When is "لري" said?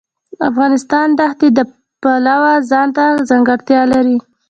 3.93-4.17